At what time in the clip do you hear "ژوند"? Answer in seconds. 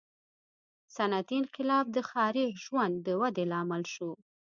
2.63-2.95